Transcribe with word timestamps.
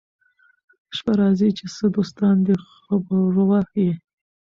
شپه 0.95 1.13
راځي 1.19 1.49
چي 1.57 1.65
څه 1.75 1.85
دوستان 1.95 2.35
دي 2.45 2.55
خبروه 2.67 3.59
يې 3.83 3.91